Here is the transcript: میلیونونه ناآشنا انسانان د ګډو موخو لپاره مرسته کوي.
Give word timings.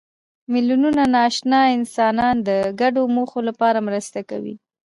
میلیونونه 0.51 1.03
ناآشنا 1.13 1.59
انسانان 1.77 2.35
د 2.47 2.49
ګډو 2.81 3.01
موخو 3.15 3.39
لپاره 3.49 3.85
مرسته 3.87 4.19
کوي. 4.29 4.55